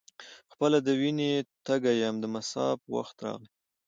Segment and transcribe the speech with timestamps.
[0.51, 1.31] خپله د وینې
[1.65, 3.49] تږی یم د مصاف وخت راغی.